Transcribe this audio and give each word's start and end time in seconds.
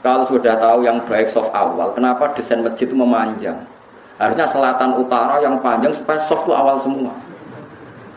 kalau 0.00 0.24
sudah 0.24 0.56
tahu 0.56 0.80
yang 0.80 0.96
baik 1.04 1.28
soft 1.28 1.52
awal, 1.52 1.92
kenapa 1.92 2.32
desain 2.32 2.64
masjid 2.64 2.88
itu 2.88 2.96
memanjang? 2.96 3.60
Harusnya 4.16 4.48
selatan 4.48 4.96
utara 4.96 5.40
yang 5.44 5.60
panjang 5.60 5.92
supaya 5.92 6.20
soft 6.24 6.48
itu 6.48 6.52
awal 6.56 6.80
semua. 6.80 7.12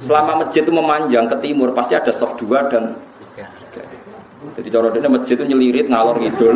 Selama 0.03 0.43
masjid 0.43 0.63
itu 0.63 0.71
memanjang 0.71 1.27
ke 1.27 1.35
timur, 1.43 1.75
pasti 1.75 1.95
ada 1.95 2.11
soft 2.11 2.39
dua 2.39 2.67
dan 2.71 2.95
tiga. 3.35 3.83
Jadi 4.59 4.67
ini 4.99 5.07
masjid 5.11 5.35
itu 5.35 5.45
nyelirit 5.47 5.87
ngalor 5.91 6.19
ngidul. 6.19 6.55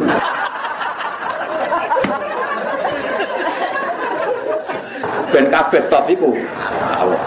Ben 5.35 5.46
kabeh 5.51 5.81
soft 5.91 6.07
itu 6.07 6.39
awal. 6.96 7.19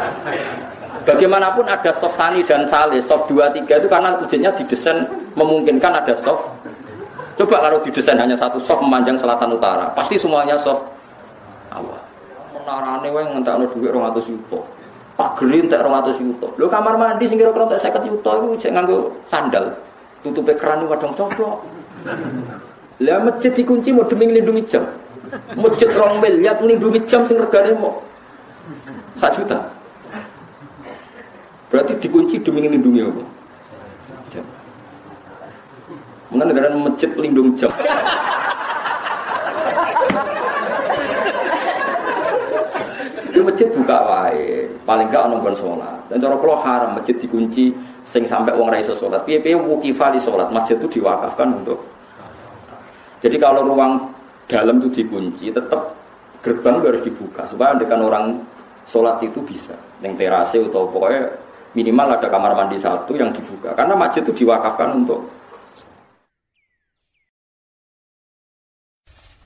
Bagaimanapun 1.04 1.68
ada 1.68 1.92
soft 2.00 2.16
tani 2.16 2.40
dan 2.48 2.64
sale, 2.68 3.00
soft 3.04 3.28
dua 3.28 3.52
tiga 3.52 3.76
itu 3.76 3.88
karena 3.92 4.16
ujiannya 4.24 4.50
didesain 4.60 5.04
memungkinkan 5.36 6.00
ada 6.00 6.16
soft 6.20 6.48
Coba 7.40 7.56
kalau 7.56 7.80
didesain 7.80 8.20
hanya 8.20 8.36
satu 8.36 8.60
soft 8.60 8.84
memanjang 8.84 9.16
selatan 9.16 9.56
utara, 9.56 9.88
pasti 9.96 10.20
semuanya 10.20 10.60
soft 10.60 10.84
awal. 11.72 11.96
Menarane 12.52 13.08
wae 13.08 13.24
ngentakno 13.32 13.64
dhuwit 13.64 13.96
200 13.96 14.28
juta. 14.28 14.60
Pageri 15.16 15.64
entek 15.64 15.80
200 15.80 16.20
juta. 16.20 16.46
Lho 16.60 16.68
kamar 16.68 17.00
mandi 17.00 17.24
sing 17.24 17.40
kira-kira 17.40 17.64
entek 17.64 17.96
50 17.96 18.12
juta 18.12 18.30
cek 18.60 18.72
nganggo 18.76 19.16
sandal. 19.32 19.72
Tutupe 20.20 20.52
keran 20.52 20.84
wadong 20.84 21.16
coplok. 21.16 21.64
Lah 23.00 23.18
masjid 23.24 23.56
dikunci 23.56 23.88
mau 23.96 24.04
demi 24.04 24.28
nglindungi 24.28 24.62
jam. 24.68 24.84
Masjid 25.56 25.88
rong 25.96 26.20
miliar 26.20 26.60
nglindungi 26.60 27.08
jam 27.08 27.24
sing 27.24 27.40
regane 27.40 27.72
mau 27.80 28.04
1 29.16 29.32
juta. 29.40 29.64
Berarti 31.72 31.96
dikunci 32.04 32.36
demi 32.44 32.68
nglindungi 32.68 33.00
apa? 33.00 33.39
Mungkin 36.30 36.46
negara 36.46 36.70
masjid 36.78 37.10
pelindung 37.10 37.58
jam. 37.58 37.70
Itu 43.30 43.42
masjid 43.42 43.66
buka 43.74 43.98
wae, 44.06 44.70
paling 44.86 45.10
gak 45.10 45.26
ono 45.26 45.42
sholat. 45.58 45.98
Dan 46.06 46.22
cara 46.22 46.38
kalau 46.38 46.58
haram 46.62 46.90
masjid 46.94 47.18
dikunci 47.18 47.74
sing 48.06 48.26
sampai 48.26 48.54
wong 48.54 48.70
ra 48.70 48.78
iso 48.78 48.94
sholat. 48.94 49.26
Piye-piye 49.26 49.58
di 49.58 50.20
sholat, 50.22 50.54
masjid 50.54 50.78
itu 50.78 50.98
diwakafkan 50.98 51.50
untuk 51.62 51.82
Jadi 53.20 53.36
kalau 53.36 53.60
ruang 53.68 54.08
dalam 54.48 54.80
itu 54.80 55.04
dikunci, 55.04 55.52
tetap 55.52 55.92
gerbang 56.40 56.80
itu 56.80 56.86
harus 56.88 57.02
dibuka 57.04 57.42
supaya 57.44 57.76
dengan 57.76 58.08
orang 58.08 58.24
sholat 58.88 59.20
itu 59.20 59.44
bisa. 59.44 59.76
Yang 60.00 60.24
terase 60.24 60.56
atau 60.56 60.88
pokoknya 60.88 61.28
minimal 61.76 62.16
ada 62.16 62.26
kamar 62.32 62.56
mandi 62.56 62.80
satu 62.80 63.12
yang 63.14 63.28
dibuka. 63.30 63.76
Karena 63.76 63.92
masjid 63.92 64.24
itu 64.24 64.32
diwakafkan 64.46 65.04
untuk 65.04 65.39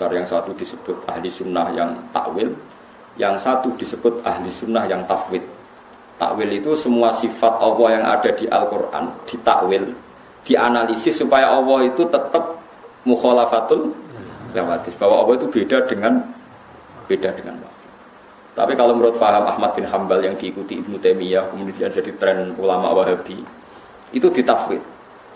Besar 0.00 0.16
yang 0.16 0.24
satu 0.24 0.56
disebut 0.56 0.96
ahli 1.12 1.28
sunnah 1.28 1.76
yang 1.76 1.92
takwil 2.08 2.48
yang 3.20 3.36
satu 3.36 3.68
disebut 3.76 4.24
ahli 4.24 4.48
sunnah 4.48 4.88
yang 4.88 5.04
tafwid. 5.04 5.44
Takwil 6.16 6.56
itu 6.56 6.72
semua 6.72 7.12
sifat 7.20 7.60
Allah 7.60 8.00
yang 8.00 8.04
ada 8.08 8.32
di 8.32 8.48
Al-Quran 8.48 9.12
ditakwil 9.28 9.92
dianalisis 10.48 11.20
supaya 11.20 11.52
Allah 11.52 11.84
itu 11.84 12.00
tetap 12.08 12.64
mukhalafatul 13.04 13.92
lewatis 14.56 14.96
bahwa 14.96 15.20
Allah 15.20 15.36
itu 15.36 15.46
beda 15.52 15.84
dengan 15.84 16.16
beda 17.04 17.36
dengan 17.36 17.60
Allah 17.60 17.76
tapi 18.56 18.72
kalau 18.72 18.96
menurut 18.96 19.20
faham 19.20 19.44
Ahmad 19.52 19.76
bin 19.76 19.84
Hambal 19.84 20.24
yang 20.24 20.32
diikuti 20.40 20.80
Ibnu 20.80 20.96
Taimiyah 20.96 21.52
kemudian 21.52 21.92
jadi 21.92 22.08
tren 22.16 22.56
ulama 22.56 22.88
Wahabi 22.96 23.36
itu 24.16 24.26
ditafwid 24.32 24.80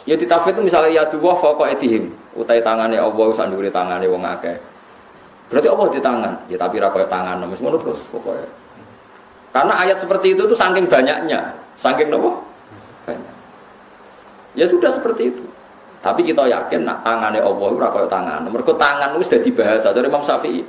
ya 0.08 0.16
ditafwid 0.16 0.56
itu 0.56 0.72
misalnya 0.72 0.90
ya 0.92 1.04
dua 1.12 1.36
fauqa 1.36 1.68
etihim 1.68 2.08
utai 2.34 2.60
tangane 2.60 2.98
Allah 2.98 3.26
sanduri 3.34 3.70
tangane 3.70 4.06
wong 4.10 4.22
akeh. 4.22 4.56
Berarti 5.48 5.68
Allah 5.70 5.86
di 5.92 6.00
tangan, 6.02 6.32
ya 6.50 6.56
tapi 6.58 6.82
ra 6.82 6.88
koyo 6.90 7.06
tangan 7.06 7.44
wis 7.46 7.60
ngono 7.62 7.78
terus 7.78 8.00
pokoknya. 8.10 8.48
Karena 9.54 9.74
ayat 9.86 10.02
seperti 10.02 10.34
itu 10.34 10.42
tuh 10.50 10.58
saking 10.58 10.90
banyaknya, 10.90 11.54
saking 11.78 12.10
nopo? 12.10 12.42
Banyak. 13.06 13.34
Ya 14.58 14.66
sudah 14.66 14.90
seperti 14.90 15.30
itu. 15.30 15.44
Tapi 16.02 16.20
kita 16.20 16.44
yakin 16.44 16.84
nak 16.84 17.00
tangane 17.00 17.38
Allah 17.40 17.68
ora 17.70 17.88
tangan. 18.10 18.44
Mergo 18.50 18.74
tangan 18.76 19.14
wis 19.16 19.30
dadi 19.30 19.48
bahasa 19.54 19.94
dari 19.94 20.10
Imam 20.10 20.20
Syafi'i. 20.20 20.60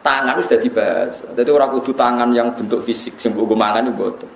Tangan 0.00 0.38
wis 0.38 0.48
dadi 0.48 0.70
bahasa. 0.70 1.26
Dadi 1.34 1.50
ora 1.50 1.66
kudu 1.68 1.92
tangan 1.92 2.30
yang 2.32 2.54
bentuk 2.54 2.86
fisik 2.86 3.18
sing 3.20 3.34
mbok 3.34 3.52
mangan 3.52 3.90
mboten. 3.90 4.30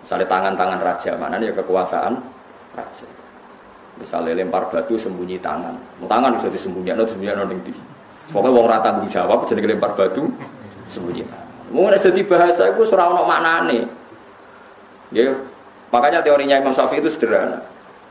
Misalnya 0.00 0.26
tangan-tangan 0.26 0.80
raja, 0.80 1.12
mana 1.20 1.36
ya 1.38 1.52
kekuasaan 1.52 2.16
raja. 2.72 3.06
Misalnya 3.98 4.32
lempar 4.38 4.70
batu 4.70 4.94
sembunyi 4.94 5.40
tangan. 5.42 5.74
Tangan 6.06 6.38
bisa 6.38 6.48
disembunyikan, 6.52 7.00
no, 7.00 7.04
disembunyikan 7.04 7.42
no, 7.42 7.50
di. 7.50 7.72
Pokoknya 8.30 8.54
wong 8.54 8.66
rata 8.70 8.82
tanggung 8.94 9.10
jawab, 9.10 9.48
jadi 9.50 9.66
lempar 9.66 9.92
batu 9.98 10.30
sembunyi 10.86 11.26
tangan. 11.26 11.48
Mungkin 11.70 11.94
ada 11.98 12.10
di 12.10 12.22
bahasa 12.26 12.62
itu 12.70 12.82
surah 12.86 13.10
no 13.14 13.22
maknane. 13.26 13.86
Ya, 15.10 15.34
makanya 15.90 16.22
teorinya 16.22 16.58
Imam 16.62 16.74
Syafi'i 16.74 17.02
itu 17.02 17.10
sederhana. 17.10 17.62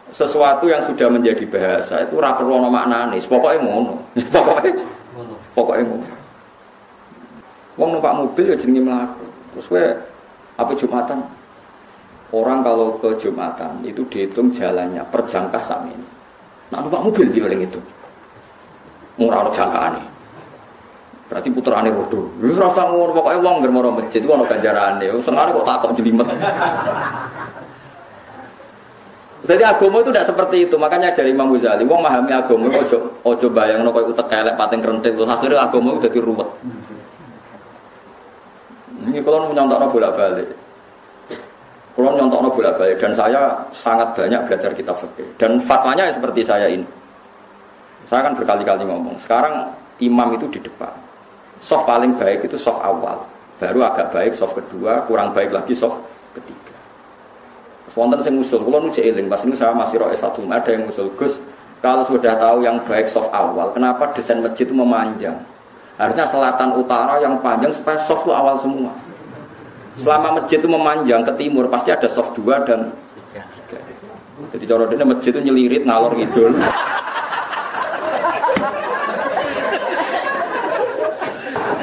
Sesuatu 0.09 0.65
yang 0.67 0.83
sudah 0.89 1.07
menjadi 1.07 1.45
bahasa 1.47 2.03
itu 2.03 2.19
ora 2.19 2.35
perlu 2.35 2.59
ono 2.59 2.67
maknane. 2.67 3.21
Pokoknya 3.23 3.59
ngono. 3.63 3.93
Pokoknya 4.35 4.73
pokoknya 5.53 5.83
ngono. 5.85 6.07
Wong 7.79 7.89
numpak 7.95 8.13
mobil 8.15 8.45
ya 8.51 8.55
jenenge 8.59 8.83
mlaku. 8.83 9.25
Terus 9.55 9.65
kowe 9.71 9.85
apa 10.59 10.71
Jumatan 10.75 11.19
Orang 12.29 12.61
kalau 12.61 12.93
ke 13.01 13.09
Jumatan 13.17 13.81
itu 13.81 14.05
dihitung 14.05 14.53
jalannya 14.53 15.01
per 15.09 15.25
jangka 15.25 15.65
sami 15.65 15.89
ini. 15.89 16.07
Nah, 16.69 16.85
numpak 16.85 17.01
mobil 17.01 17.27
di 17.33 17.41
orang 17.41 17.65
itu. 17.65 17.81
Murah 19.17 19.49
jangkaan 19.49 19.97
ini. 19.97 20.09
Berarti 21.29 21.49
putrane 21.53 21.89
rodo. 21.89 22.29
Lu 22.41 22.53
rasa 22.57 22.89
ngono 22.89 23.13
pokoke 23.13 23.37
wong 23.41 23.61
ngger 23.61 23.71
maro 23.73 23.89
masjid 23.93 24.21
ono 24.25 24.45
ganjarane. 24.45 25.05
Senengane 25.21 25.53
kok 25.53 25.65
takok 25.65 25.91
jelimet. 25.97 26.25
Jadi 29.49 29.63
agama 29.65 29.97
itu 30.05 30.09
tidak 30.13 30.29
seperti 30.29 30.57
itu. 30.69 30.75
Makanya 30.77 31.09
dari 31.13 31.33
Imam 31.33 31.49
Ghazali, 31.53 31.81
wong 31.85 32.01
memahami 32.05 32.33
agama 32.33 32.69
ojo 32.69 32.97
ojo 33.25 33.47
bayangno 33.49 33.89
koyo 33.89 34.13
utek 34.13 34.29
kelek 34.29 34.53
pating 34.53 34.81
krenting 34.81 35.13
terus 35.17 35.29
akhirnya 35.29 35.65
agama 35.65 35.97
itu 35.97 36.05
jadi 36.05 36.19
ruwet. 36.21 36.49
Ini 39.09 39.17
kalau 39.25 39.49
nyontok 39.49 39.89
bolak-balik. 39.89 40.68
Kalau 41.99 42.15
nyontok 42.15 42.39
no 42.39 42.49
bolak 42.55 42.79
balik 42.79 42.95
dan 43.03 43.11
saya 43.11 43.59
sangat 43.75 44.15
banyak 44.15 44.39
belajar 44.47 44.71
kitab 44.71 44.95
fikih 45.03 45.27
dan 45.35 45.59
fatwanya 45.67 46.07
seperti 46.07 46.47
saya 46.47 46.71
ini. 46.71 46.87
Saya 48.07 48.23
kan 48.23 48.39
berkali-kali 48.39 48.87
ngomong. 48.87 49.19
Sekarang 49.19 49.67
imam 49.99 50.31
itu 50.39 50.47
di 50.47 50.63
depan. 50.63 50.95
Soft 51.59 51.83
paling 51.83 52.15
baik 52.15 52.47
itu 52.47 52.55
soft 52.55 52.79
awal. 52.87 53.19
Baru 53.59 53.83
agak 53.83 54.15
baik 54.15 54.31
soft 54.31 54.55
kedua, 54.55 55.03
kurang 55.11 55.35
baik 55.35 55.51
lagi 55.51 55.75
soft 55.75 55.99
ketiga. 56.31 56.71
Wonten 57.91 58.23
sing 58.23 58.39
usul, 58.39 58.63
kalau 58.63 58.79
nu 58.79 58.95
eling, 58.95 59.27
pas 59.27 59.43
ini 59.43 59.59
saya 59.59 59.75
masih 59.75 59.99
roh 59.99 60.07
satu 60.15 60.47
ada 60.47 60.71
yang 60.71 60.87
usul 60.87 61.11
Gus. 61.19 61.35
Kalau 61.83 62.07
sudah 62.07 62.39
tahu 62.39 62.63
yang 62.63 62.79
baik 62.87 63.11
soft 63.11 63.27
awal, 63.35 63.75
kenapa 63.75 64.15
desain 64.15 64.39
masjid 64.39 64.63
itu 64.63 64.71
memanjang? 64.71 65.35
Harusnya 65.99 66.23
selatan 66.31 66.79
utara 66.79 67.19
yang 67.19 67.35
panjang 67.43 67.75
supaya 67.75 67.99
soft 68.07 68.23
itu 68.23 68.31
awal 68.31 68.55
semua. 68.55 68.95
Selama 69.99 70.39
masjid 70.39 70.63
itu 70.63 70.69
memanjang 70.71 71.21
ke 71.27 71.33
timur 71.35 71.67
pasti 71.67 71.91
ada 71.91 72.07
soft 72.07 72.31
dua 72.39 72.63
dan. 72.63 72.95
Jadi 74.55 74.63
cara 74.65 74.87
ini 74.87 75.03
masjid 75.03 75.35
itu 75.35 75.41
nyelirit 75.43 75.83
ngalor 75.83 76.15
ngidul. 76.15 76.55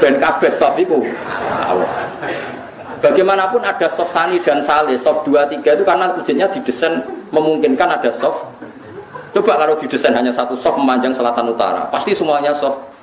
Dan 0.00 0.12
kabeh 0.22 0.52
soft 0.56 0.78
itu 0.80 0.98
Bagaimanapun 2.96 3.60
ada 3.60 3.86
soft 3.92 4.16
tani 4.16 4.40
dan 4.40 4.64
sale, 4.64 4.96
soft 4.96 5.28
dua 5.28 5.44
tiga 5.46 5.76
itu 5.76 5.84
karena 5.84 6.16
ujiannya 6.16 6.48
didesain 6.58 7.04
memungkinkan 7.28 8.00
ada 8.00 8.08
soft. 8.08 8.40
Coba 9.36 9.60
kalau 9.60 9.76
didesain 9.76 10.16
hanya 10.16 10.32
satu 10.32 10.56
soft 10.56 10.80
memanjang 10.80 11.12
selatan 11.12 11.52
utara, 11.52 11.84
pasti 11.92 12.16
semuanya 12.16 12.56
soft. 12.56 12.95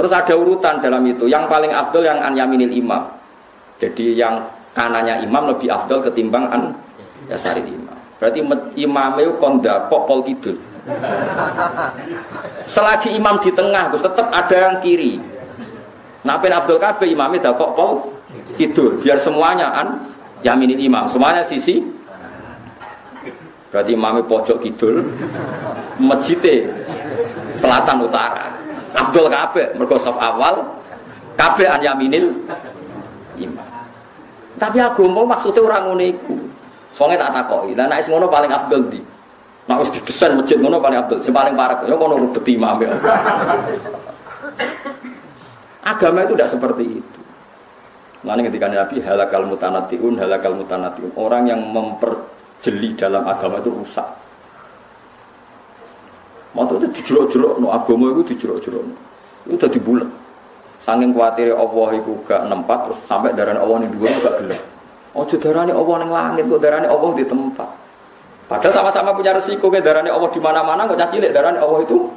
Terus 0.00 0.16
ada 0.16 0.32
urutan 0.32 0.80
dalam 0.80 1.04
itu. 1.04 1.28
Yang 1.28 1.44
paling 1.52 1.76
afdol 1.76 2.08
yang 2.08 2.16
an 2.24 2.32
yaminil 2.32 2.72
imam. 2.72 3.04
Jadi 3.76 4.16
yang 4.16 4.40
kanannya 4.72 5.28
imam 5.28 5.52
lebih 5.52 5.68
afdol 5.68 6.00
ketimbang 6.00 6.48
an 6.48 6.72
yasari 7.28 7.60
imam. 7.60 7.92
Berarti 8.16 8.40
imam 8.80 9.10
itu 9.20 9.32
kondak 9.36 9.92
kok 9.92 10.08
pol 10.08 10.24
kidul. 10.24 10.56
Selagi 12.64 13.12
imam 13.12 13.36
di 13.44 13.52
tengah, 13.52 13.92
terus 13.92 14.08
tetap 14.08 14.32
ada 14.32 14.56
yang 14.56 14.80
kiri. 14.80 15.20
Nah, 16.24 16.40
Abdul 16.40 16.80
Kabe 16.80 17.04
imamnya 17.04 17.52
kok 17.52 17.76
pol 17.76 18.08
kidul, 18.56 19.04
biar 19.04 19.20
semuanya 19.20 19.68
an 19.68 20.00
yaminin 20.40 20.80
imam, 20.80 21.04
semuanya 21.12 21.44
sisi. 21.44 21.84
Berarti 23.68 23.92
imamnya 23.92 24.24
pojok 24.24 24.64
kidul, 24.64 25.04
masjidnya 26.00 26.72
selatan 27.60 28.08
utara. 28.08 28.48
Abdul 28.94 29.26
Kabe 29.30 29.74
mergosok 29.78 30.16
awal, 30.18 30.66
Kabe 31.38 31.64
an 31.64 31.80
yaminil 31.80 32.34
imam. 33.40 33.66
Tapi 34.60 34.76
agama 34.76 35.24
maksudnya 35.24 35.64
orang 35.64 35.96
uniku. 35.96 36.36
Soalnya 36.92 37.24
tak 37.24 37.40
takoki. 37.40 37.72
Lah 37.72 37.88
nek 37.88 38.04
ngono 38.04 38.28
paling 38.28 38.52
afdal 38.52 38.84
di. 38.92 39.00
Nek 39.64 39.76
wis 39.80 39.90
didesain 39.96 40.36
masjid 40.36 40.60
ngono 40.60 40.84
paling 40.84 41.00
afdal. 41.00 41.16
Sing 41.24 41.32
paling 41.32 41.56
parek 41.56 41.88
ya 41.88 41.96
ngono 41.96 42.28
rubet 42.28 42.44
imam 42.44 42.76
ya. 42.84 42.92
Agama 45.80 46.28
itu 46.28 46.36
tidak 46.36 46.52
seperti 46.52 46.84
itu. 47.00 47.20
Mana 48.20 48.44
ketika 48.44 48.68
Nabi 48.68 49.00
halakal 49.00 49.48
mutanatiun, 49.48 50.20
halakal 50.20 50.52
mutanatiun. 50.52 51.08
Orang 51.16 51.48
yang 51.48 51.72
memperjeli 51.72 52.92
dalam 53.00 53.24
agama 53.24 53.64
itu 53.64 53.72
rusak. 53.72 54.19
Maksudnya 56.50 56.88
dijerok-jerok, 56.90 57.62
no 57.62 57.70
agama 57.70 58.10
itu 58.10 58.34
dijerok-jerok. 58.34 58.82
Itu 59.46 59.54
udah 59.54 59.70
dibulat. 59.70 60.10
Saking 60.80 61.12
khawatir 61.12 61.52
Allah 61.54 61.88
itu 61.94 62.10
gak 62.24 62.48
nempat, 62.48 62.78
terus 62.88 62.98
sampai 63.04 63.30
darah 63.36 63.54
Allah 63.60 63.84
ini 63.84 63.88
dua 63.94 64.08
gak 64.24 64.34
gelap. 64.42 64.62
Ojo 65.10 65.36
darane 65.42 65.74
Allah 65.74 65.94
ning 66.00 66.10
langit 66.10 66.44
kok 66.46 66.60
darane 66.62 66.86
Allah 66.86 67.10
di 67.18 67.24
tempat. 67.26 67.70
Padahal 68.46 68.74
sama-sama 68.74 69.10
punya 69.14 69.30
resiko 69.34 69.66
ke 69.70 69.78
darane 69.82 70.10
Allah 70.10 70.30
di 70.30 70.40
mana-mana 70.42 70.86
kok 70.86 70.98
cilik 70.98 71.30
darane 71.30 71.58
Allah 71.58 71.80
itu 71.82 72.10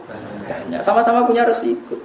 banyak. 0.45 0.81
Sama-sama 0.81 1.25
punya 1.25 1.45
resiko. 1.45 1.97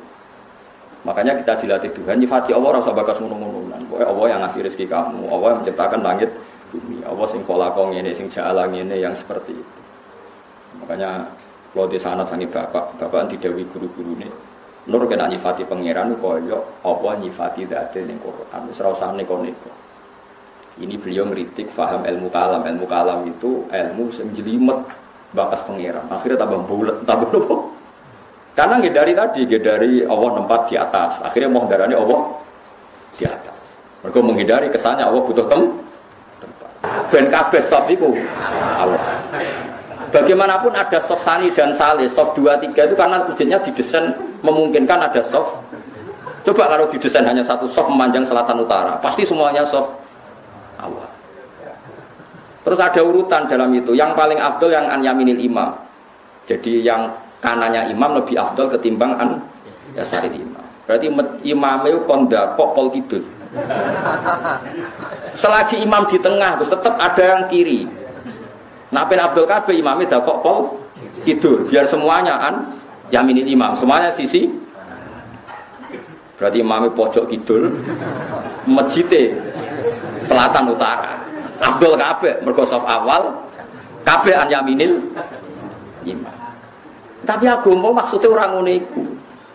Makanya 1.06 1.40
kita 1.40 1.56
dilatih 1.62 1.90
Tuhan 1.94 2.20
nyifati 2.20 2.52
Allah 2.52 2.82
rasa 2.82 2.92
bakas 2.92 3.20
ngono-ngononan. 3.22 3.80
Pokoknya 3.88 4.06
Allah 4.12 4.26
yang 4.28 4.40
ngasih 4.44 4.60
rezeki 4.69 4.86
kamu, 4.90 5.25
Allah 5.30 5.48
yang 5.54 5.58
menciptakan 5.64 6.00
langit 6.04 6.30
bumi, 6.75 7.00
Allah 7.06 7.26
sing 7.30 7.40
kholaqo 7.48 7.88
ngene 7.88 8.12
sing 8.12 8.28
ja'ala 8.28 8.69
ngene 8.69 8.96
yang 8.98 9.14
seperti 9.16 9.56
itu. 9.56 9.76
Makanya 10.84 11.25
kalau 11.75 11.87
di 11.87 12.00
sana 12.00 12.25
sangi 12.25 12.49
bapak, 12.49 12.97
bapak 12.97 13.29
didawi 13.29 13.62
guru-guru 13.69 14.17
ini, 14.17 14.29
nur 14.88 15.05
kena 15.05 15.29
nyifati 15.29 15.69
pangeran 15.69 16.17
kaya 16.17 16.59
Allah 16.85 17.12
nyifati 17.20 17.69
dati 17.69 18.00
ning 18.03 18.17
Quran. 18.19 18.61
Wis 18.73 18.81
ora 18.81 18.97
usah 18.97 19.12
neko-neko. 19.12 19.70
Ini 20.79 20.94
beliau 20.94 21.26
ngeritik 21.26 21.75
faham 21.75 22.06
ilmu 22.06 22.31
kalam. 22.31 22.62
Ilmu 22.62 22.87
kalam 22.87 23.26
itu 23.26 23.67
ilmu 23.67 24.05
yang 24.15 24.29
jelimet 24.32 24.81
bakas 25.35 25.61
pengiran. 25.67 26.06
Akhirnya 26.09 26.38
tambah 26.47 26.65
bulat, 26.65 27.03
tambah 27.03 27.29
nopo. 27.35 27.75
Karena 28.55 28.79
dari 28.82 29.12
tadi, 29.14 29.47
dari 29.47 30.03
Allah 30.06 30.31
tempat 30.38 30.61
di 30.71 30.75
atas. 30.79 31.12
Akhirnya 31.23 31.50
mau 31.50 31.67
darahnya 31.67 31.99
Allah 31.99 32.21
di 33.19 33.26
atas. 33.26 33.62
Mereka 34.06 34.19
menghindari 34.23 34.67
kesannya 34.71 35.03
Allah 35.03 35.23
butuh 35.23 35.47
tem 35.50 35.62
tempat. 36.38 36.71
Ben 37.11 37.26
kabeh 37.26 37.62
soft 37.67 37.91
itu 37.91 38.14
Allah. 38.79 39.18
Bagaimanapun 40.08 40.72
ada 40.72 40.99
soft 41.05 41.25
sani 41.25 41.52
dan 41.52 41.76
salih, 41.76 42.08
soft 42.08 42.32
dua 42.38 42.56
tiga 42.56 42.88
itu 42.88 42.96
karena 42.96 43.25
ujiannya 43.28 43.58
didesain 43.69 44.08
memungkinkan 44.40 45.05
ada 45.05 45.20
soft. 45.20 45.52
Coba 46.49 46.64
kalau 46.70 46.88
didesain 46.88 47.28
hanya 47.28 47.44
satu 47.44 47.69
soft 47.69 47.93
memanjang 47.93 48.25
selatan 48.25 48.64
utara, 48.64 48.96
pasti 49.05 49.28
semuanya 49.28 49.60
soft 49.69 49.93
awal. 50.81 51.08
Terus 52.64 52.81
ada 52.84 53.00
urutan 53.00 53.49
dalam 53.49 53.72
itu. 53.72 53.96
Yang 53.96 54.12
paling 54.12 54.40
afdol 54.40 54.72
yang 54.72 54.88
an 54.88 55.00
yaminil 55.00 55.40
imam. 55.40 55.72
Jadi 56.44 56.84
yang 56.84 57.08
kanannya 57.40 57.93
imam 57.93 58.20
lebih 58.20 58.37
afdol 58.37 58.69
ketimbang 58.72 59.16
an 59.16 59.40
yasari 59.96 60.28
imam. 60.32 60.64
Berarti 60.84 61.08
imam 61.49 61.78
itu 61.84 62.00
kok 62.56 62.70
pol 62.72 62.88
kidul. 62.93 63.25
Selagi 65.32 65.81
imam 65.81 66.04
di 66.12 66.20
tengah, 66.20 66.61
terus 66.61 66.72
tetap 66.72 66.96
ada 67.00 67.22
yang 67.25 67.43
kiri. 67.49 67.88
Nah, 68.88 69.05
Abdul 69.05 69.44
Kabe 69.44 69.76
imamnya 69.76 70.17
kok 70.20 70.40
pol 70.40 70.81
kidul. 71.25 71.69
Biar 71.69 71.85
semuanya 71.85 72.40
an 72.40 72.55
yaminin 73.12 73.44
imam. 73.44 73.76
Semuanya 73.76 74.08
sisi. 74.17 74.49
Berarti 76.40 76.62
imamnya 76.62 76.88
pojok 76.96 77.29
kidul. 77.29 77.69
Masjidnya 78.64 79.37
selatan 80.25 80.73
utara. 80.73 81.20
Abdul 81.58 81.99
Kabe 81.99 82.38
mergosok 82.46 82.87
awal 82.87 83.35
Kabe 84.06 84.32
an 84.32 84.49
yaminil 84.49 84.96
imam. 86.08 86.32
Tapi 87.29 87.44
agama 87.44 87.93
maksudnya 87.93 88.32
orang 88.32 88.64
uniku. 88.64 89.05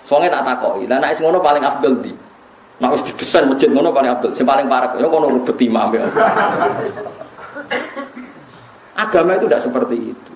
Soalnya 0.06 0.38
tak 0.38 0.54
takoki. 0.54 0.86
Lah 0.86 1.02
nek 1.02 1.18
ngono 1.18 1.42
paling 1.42 1.64
abdul 1.64 1.98
di. 2.06 2.14
Nek 2.78 2.92
wis 2.94 3.02
didesain 3.10 3.50
masjid 3.50 3.72
ngono 3.72 3.90
paling 3.90 4.14
abdul. 4.14 4.30
Sing 4.36 4.46
paling 4.46 4.70
parek 4.70 5.00
ya 5.02 5.08
ngono 5.10 5.42
rubet 5.42 5.58
imam 5.58 5.90
ya. 5.90 6.06
Agama 8.94 9.38
itu 9.38 9.50
tidak 9.50 9.64
seperti 9.66 9.98
itu. 10.14 10.34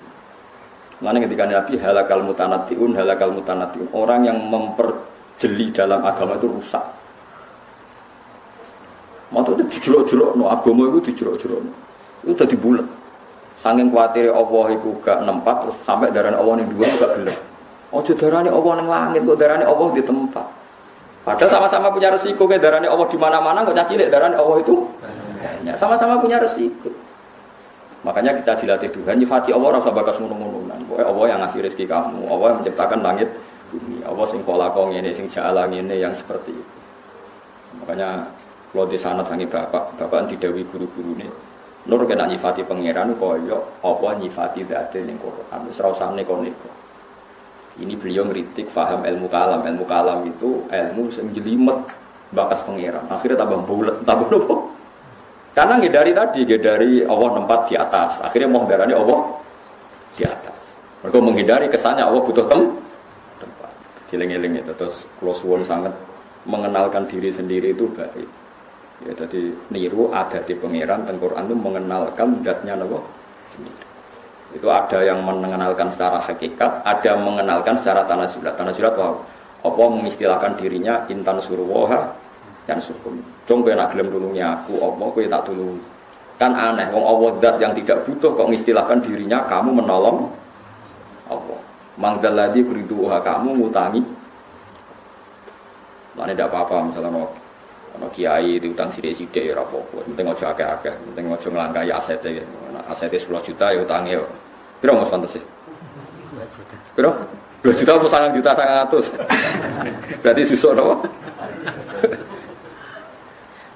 Mana 0.98 1.22
ketika 1.22 1.46
Nabi 1.46 1.78
halakal 1.78 2.26
mutanatiun, 2.26 2.90
halakal 2.98 3.30
mutanatiun. 3.30 3.86
Orang 3.94 4.26
yang 4.26 4.38
memperjeli 4.50 5.70
dalam 5.70 6.02
agama 6.02 6.34
itu 6.34 6.50
rusak. 6.50 6.82
Maksudnya 9.30 9.64
dijerok-jerok, 9.70 10.34
no 10.34 10.50
agama 10.50 10.90
itu 10.90 11.12
dijerok-jerok. 11.12 11.60
Itu 12.26 12.32
udah 12.34 12.48
dibulat. 12.50 12.86
Saking 13.62 13.90
khawatir 13.94 14.30
Allah 14.30 14.66
itu 14.74 14.88
gak 15.02 15.22
nempat, 15.22 15.66
terus 15.66 15.76
sampai 15.86 16.10
darah 16.10 16.34
Allah 16.34 16.62
ini 16.62 16.66
dua 16.74 16.86
gak 16.98 17.10
gelap. 17.18 17.38
Oh 17.94 18.02
darah 18.02 18.42
Allah 18.42 18.72
yang 18.82 18.90
langit, 18.90 19.20
kok 19.22 19.38
darah 19.38 19.58
Allah 19.62 19.88
di 19.94 20.02
tempat. 20.02 20.46
Padahal 21.22 21.50
sama-sama 21.50 21.86
punya 21.94 22.08
resiko, 22.10 22.42
kayak 22.50 22.62
darah 22.62 22.82
Allah 22.82 23.06
di 23.06 23.18
mana-mana, 23.20 23.62
kok 23.62 23.76
caci 23.78 23.94
darah 24.02 24.34
Allah 24.34 24.58
itu 24.58 24.74
banyak. 25.38 25.74
Sama-sama 25.78 26.18
punya 26.18 26.42
resiko. 26.42 26.90
Makanya 28.08 28.40
kita 28.40 28.56
dilatih 28.64 28.88
Tuhan, 28.88 29.20
nyifati 29.20 29.52
Allah 29.52 29.76
rasa 29.76 29.92
bakas 29.92 30.16
ngono-ngononan. 30.16 30.80
Pokoknya 30.88 31.06
Allah 31.12 31.24
yang 31.28 31.40
ngasih 31.44 31.60
rezeki 31.60 31.84
kamu, 31.84 32.24
Allah 32.24 32.46
yang 32.48 32.58
menciptakan 32.64 33.00
langit, 33.04 33.28
bumi. 33.68 34.00
Allah 34.00 34.24
sing 34.24 34.40
kolakong 34.48 34.96
ini, 34.96 35.12
sing 35.12 35.28
jalan 35.28 35.68
ini, 35.76 36.00
yang 36.00 36.16
seperti 36.16 36.56
itu. 36.56 36.76
Makanya 37.84 38.24
kalau 38.72 38.88
di 38.88 38.96
sana 38.96 39.20
sangi 39.28 39.44
bapak, 39.44 40.00
bapak 40.00 40.24
didawi 40.32 40.64
guru-guru 40.64 41.20
ini. 41.20 41.28
Nur 41.84 42.08
kena 42.08 42.24
nyifati 42.24 42.64
pangeran 42.64 43.12
kaya 43.20 43.60
apa 43.84 44.08
nyifati 44.16 44.64
dati 44.64 45.04
ning 45.04 45.20
Quran. 45.20 45.68
Wis 45.68 45.76
ora 45.84 45.92
usah 45.92 46.08
neko-neko. 46.16 46.68
Ini 47.76 47.92
beliau 47.92 48.24
ngeritik 48.24 48.72
faham 48.72 49.04
ilmu 49.04 49.28
kalam. 49.28 49.60
Ilmu 49.68 49.84
kalam 49.84 50.24
itu 50.24 50.64
ilmu 50.64 51.12
sing 51.12 51.28
jelimet 51.36 51.84
bakas 52.32 52.64
pangeran. 52.64 53.04
Akhirnya 53.12 53.44
tambah 53.44 53.68
bulat, 53.68 54.00
tambah 54.08 54.32
nopo? 54.32 54.77
Karena 55.58 55.74
dari 55.82 56.14
tadi, 56.14 56.46
dari 56.46 57.02
Allah 57.02 57.34
tempat 57.34 57.66
di 57.66 57.74
atas. 57.74 58.22
Akhirnya 58.22 58.46
mau 58.46 58.62
darahnya 58.62 58.94
Allah 58.94 59.26
di 60.14 60.22
atas. 60.22 60.54
Mereka 61.02 61.18
menghindari 61.18 61.66
kesannya 61.66 62.06
Allah 62.06 62.22
butuh 62.22 62.46
tem 62.46 62.78
tempat. 63.42 63.70
Giling-giling 64.06 64.62
itu 64.62 64.70
terus 64.78 65.02
kalau 65.18 65.34
sangat 65.66 65.90
mengenalkan 66.46 67.10
diri 67.10 67.34
sendiri 67.34 67.74
itu 67.74 67.90
baik. 67.90 68.30
Ya, 69.02 69.12
jadi 69.18 69.50
niru 69.74 70.14
ada 70.14 70.38
di 70.46 70.54
pangeran 70.54 71.02
tengkorak 71.10 71.42
itu 71.42 71.54
mengenalkan 71.58 72.38
nopo 72.78 73.02
sendiri. 73.50 73.86
Itu 74.54 74.70
ada 74.70 75.02
yang 75.02 75.26
mengenalkan 75.26 75.90
secara 75.90 76.22
hakikat, 76.22 76.86
ada 76.86 77.02
yang 77.02 77.26
mengenalkan 77.26 77.74
secara 77.82 78.06
tanah 78.06 78.30
surat. 78.30 78.54
Tanah 78.54 78.70
surat 78.78 78.94
wow, 78.94 79.18
apa 79.66 79.82
mengistilahkan 79.90 80.54
dirinya 80.54 81.02
intan 81.10 81.42
surwoha 81.42 82.27
dan 82.68 82.76
surkum. 82.84 83.16
Cung 83.48 83.64
kowe 83.64 83.72
nak 83.72 83.96
gelem 83.96 84.12
tulungnya 84.12 84.60
aku, 84.60 84.76
apa 84.76 85.04
kowe 85.08 85.24
tak 85.24 85.42
tulung. 85.48 85.80
Kan 86.36 86.52
aneh, 86.52 86.86
wong 86.92 87.02
Allah 87.02 87.30
dat 87.40 87.56
yang 87.58 87.72
tidak 87.72 88.04
butuh 88.04 88.30
kok 88.36 88.46
mengistilahkan 88.46 89.00
dirinya 89.00 89.42
kamu 89.48 89.72
menolong 89.80 90.28
Allah. 91.32 91.58
Mangdaladi 91.96 92.60
kuriduha 92.62 93.24
kamu 93.24 93.58
ngutangi. 93.58 94.04
Mana 96.14 96.36
tidak 96.36 96.52
apa-apa 96.52 96.92
misalnya 96.92 97.26
Ono 97.98 98.06
kiai 98.14 98.60
diutang 98.62 98.92
sidik-sidik 98.94 99.42
ya 99.50 99.58
rapopo. 99.58 100.04
Penting 100.06 100.30
ojo 100.30 100.44
akeh-akeh, 100.46 100.94
penting 101.10 101.34
ojo 101.34 101.48
nglangkai 101.50 101.90
asete. 101.90 102.44
Asete 102.86 103.18
10 103.18 103.42
juta 103.42 103.74
ya 103.74 103.82
utange 103.82 104.14
yo. 104.14 104.22
Piro 104.78 104.94
Mas 104.94 105.10
pantes 105.10 105.34
sih? 105.34 105.42
2 105.42 106.54
juta. 106.54 106.74
Piro? 106.94 107.10
2 107.66 107.74
juta 107.74 107.90
apa 107.98 108.06
sangat 108.06 108.30
juta 108.38 108.50
sangat 108.54 108.86
Berarti 110.22 110.42
susuk 110.46 110.78
napa? 110.78 110.94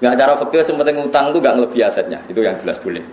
Nggak 0.02 0.14
cara 0.18 0.34
fakir 0.34 0.66
penting 0.66 0.96
utang 0.98 1.30
itu 1.30 1.38
nggak 1.38 1.54
ngelebihi 1.62 1.82
asetnya, 1.86 2.18
itu 2.26 2.42
yang 2.42 2.58
jelas 2.58 2.74
boleh. 2.82 3.06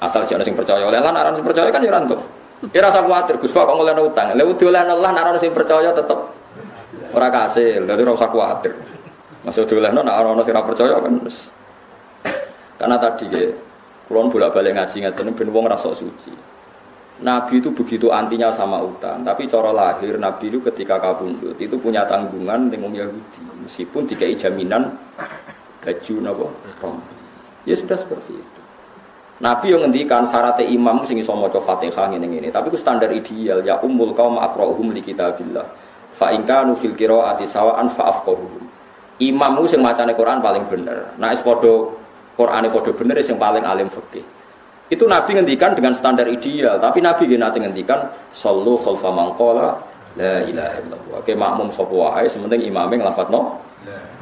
Asal 0.00 0.24
jangan 0.24 0.48
sing 0.48 0.56
percaya 0.56 0.88
oleh 0.88 0.96
lan 0.96 1.12
aran 1.12 1.36
sing 1.36 1.44
percaya 1.44 1.68
kan 1.68 1.84
ya 1.84 1.92
rantung. 1.92 2.24
Kira 2.72 2.88
rasa 2.88 3.04
khawatir, 3.04 3.36
Gus 3.36 3.52
Pak 3.52 3.68
kok 3.68 3.76
ngoleh 3.76 3.92
utang. 4.00 4.32
Lewat 4.32 4.56
oleh 4.64 4.80
Allah 4.80 5.12
aran 5.12 5.36
sing 5.36 5.52
percaya 5.52 5.92
tetep 5.92 6.16
ora 7.12 7.28
kasil, 7.28 7.84
jadi 7.84 8.00
ora 8.00 8.12
usah 8.16 8.32
khawatir. 8.32 8.72
Masuk 9.44 9.68
dulu 9.68 9.80
lah, 9.84 9.92
nak 9.92 10.16
orang 10.20 10.40
orang 10.40 10.64
percaya 10.64 10.96
kan. 10.96 11.12
Karena 12.80 12.96
tadi 12.96 13.28
ya, 13.28 13.44
kulon 14.08 14.32
bolak 14.32 14.56
balik 14.56 14.72
ngaji 14.76 14.96
ngaji 15.04 15.20
ben 15.36 15.48
wong 15.52 15.64
rasa 15.68 15.92
suci. 15.92 16.32
Nabi 17.20 17.60
itu 17.60 17.68
begitu 17.68 18.08
antinya 18.08 18.48
sama 18.48 18.80
utang, 18.80 19.20
tapi 19.20 19.44
cara 19.44 19.68
lahir 19.76 20.16
Nabi 20.16 20.48
itu 20.48 20.56
ketika 20.64 20.96
kabundut 20.96 21.52
itu 21.60 21.76
punya 21.76 22.08
tanggungan 22.08 22.72
dengan 22.72 22.96
Yahudi, 22.96 23.44
meskipun 23.60 24.08
dikai 24.08 24.32
jaminan 24.40 24.88
gaji 25.84 26.12
napa 26.20 26.46
Ya 27.68 27.76
sudah 27.76 27.96
seperti 28.00 28.40
itu. 28.40 28.60
Nabi 29.40 29.72
yang 29.72 29.88
ngendikan 29.88 30.28
syaratnya 30.28 30.68
imam 30.68 31.00
sing 31.08 31.16
iso 31.16 31.32
maca 31.32 31.60
Fatihah 31.60 32.12
ngene 32.12 32.28
ngene, 32.28 32.48
tapi 32.52 32.68
itu 32.68 32.76
standar 32.76 33.08
ideal 33.08 33.64
ya 33.64 33.80
ummul 33.80 34.12
kaum 34.12 34.36
aqra'uhum 34.36 34.92
li 34.92 35.00
kitabillah. 35.00 35.64
Fa 36.16 36.32
in 36.36 36.44
kanu 36.44 36.76
fil 36.76 36.92
qira'ati 36.92 37.48
sawa'an 37.48 37.88
fa 37.92 38.12
afqahuhum. 38.12 38.64
Imam 39.20 39.60
itu 39.60 39.76
sing 39.76 39.80
macane 39.80 40.12
Quran 40.16 40.44
paling 40.44 40.64
bener. 40.68 41.16
Nah, 41.16 41.32
es 41.32 41.40
padha 41.40 41.88
Qur'ane 42.36 42.68
padha 42.72 42.92
bener 42.92 43.16
sing 43.24 43.40
paling 43.40 43.64
alim 43.64 43.88
fikih. 43.88 44.24
Itu 44.92 45.08
Nabi 45.08 45.38
ngendikan 45.38 45.72
dengan 45.72 45.96
standar 45.96 46.26
ideal, 46.26 46.76
tapi 46.76 47.00
Nabi 47.00 47.24
gini 47.24 47.40
nanti 47.40 47.62
ngendikan 47.62 48.10
sallu 48.34 48.74
khalfa 48.80 49.08
mangkola 49.08 49.78
la 50.18 50.42
ilaha 50.44 50.76
illallah. 50.82 51.16
Oke 51.22 51.32
makmum 51.32 51.70
sapa 51.72 51.94
wae 51.94 52.26
sementing 52.26 52.66
imame 52.66 52.98
nglafadzno 52.98 53.56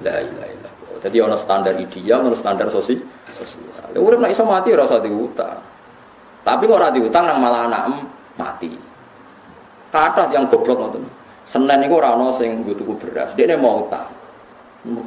la 0.05 0.15
ilaha 0.21 0.47
illallah. 0.47 0.68
Jadi 0.99 1.17
ono 1.23 1.37
standar 1.39 1.75
ideal, 1.79 2.27
ono 2.27 2.35
standar 2.35 2.69
sosial. 2.71 3.01
sosial. 3.31 3.95
Urip 3.95 4.19
nek 4.19 4.35
iso 4.35 4.43
mati 4.43 4.75
ora 4.75 4.85
usah 4.85 5.01
diutang. 5.03 5.59
Tapi 6.43 6.63
kok 6.65 6.79
ora 6.79 6.91
diutang 6.91 7.25
nang 7.29 7.39
malah 7.39 7.71
anak 7.71 7.83
mati. 8.35 8.73
Kata 9.89 10.29
yang 10.35 10.51
goblok 10.51 10.77
ngoten. 10.77 11.05
Senin 11.49 11.81
iku 11.87 12.03
ora 12.03 12.13
ono 12.13 12.37
sing 12.37 12.61
nggo 12.61 12.77
tuku 12.77 12.93
beras. 13.01 13.33
Dekne 13.33 13.57
mau 13.57 13.87
utang. 13.87 14.11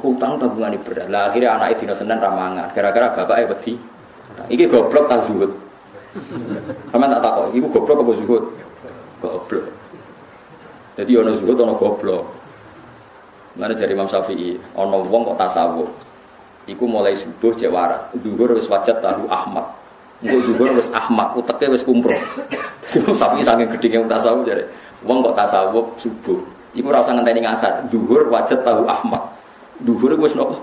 Utang 0.02 0.40
tabungan 0.42 0.74
beras. 0.82 1.06
Lah 1.06 1.30
akhirnya 1.30 1.54
anake 1.54 1.84
dina 1.84 1.94
Senin 1.94 2.18
ramangan. 2.18 2.74
Gara-gara 2.74 3.14
bapake 3.14 3.46
wedi 3.46 3.74
Iki 4.48 4.64
goblok 4.68 5.06
tak 5.06 5.28
zuhud. 5.28 5.52
Sama 6.92 7.08
tak 7.08 7.20
takut, 7.24 7.48
iku 7.56 7.66
goblok 7.72 8.04
apa 8.04 8.12
zuhud? 8.16 8.42
Goblok. 9.20 9.66
Jadi 10.98 11.12
ono 11.16 11.30
zuhud 11.40 11.56
ono 11.56 11.74
goblok. 11.76 12.41
Mana 13.52 13.76
dari 13.76 13.92
Imam 13.92 14.08
Syafi'i, 14.08 14.56
ono 14.72 15.04
wong 15.04 15.22
kok 15.32 15.38
tasawuf. 15.44 15.90
Iku 16.64 16.88
mulai 16.88 17.12
subuh 17.18 17.52
cek 17.52 17.68
warat, 17.68 18.00
duhur 18.22 18.56
wis 18.56 18.64
wajat 18.64 19.02
tahu 19.04 19.28
Ahmad. 19.28 19.66
Engko 20.24 20.38
duhur 20.48 20.70
wis 20.78 20.88
Ahmad, 20.94 21.36
uteke 21.36 21.68
wis 21.68 21.84
kumpro. 21.84 22.16
Imam 22.96 23.12
Syafi'i 23.12 23.44
saking 23.44 23.68
gedenge 23.76 24.08
tasawuf 24.08 24.48
jare, 24.48 24.64
wong 25.04 25.20
kok 25.20 25.36
tasawuf 25.36 25.86
subuh. 26.00 26.40
Iku 26.72 26.88
ora 26.88 27.04
usah 27.04 27.12
ngenteni 27.12 27.44
ngasar, 27.44 27.84
duhur 27.92 28.32
wajat 28.32 28.64
tahu 28.64 28.88
Ahmad. 28.88 29.20
Duhur 29.84 30.16
wis 30.16 30.32
nopo? 30.32 30.56